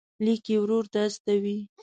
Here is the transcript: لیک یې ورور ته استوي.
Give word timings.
لیک 0.25 0.43
یې 0.51 0.57
ورور 0.61 0.85
ته 0.93 0.99
استوي. 1.07 1.57